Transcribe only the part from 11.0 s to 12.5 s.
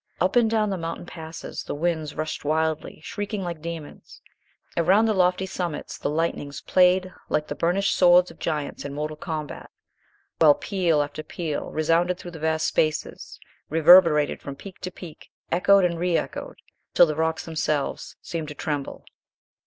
after peal resounded through the